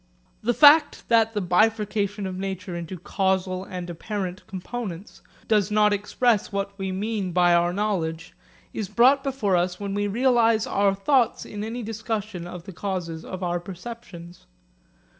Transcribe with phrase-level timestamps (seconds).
[0.41, 6.51] The fact that the bifurcation of nature into causal and apparent components does not express
[6.51, 8.33] what we mean by our knowledge
[8.73, 13.23] is brought before us when we realise our thoughts in any discussion of the causes
[13.23, 14.47] of our perceptions.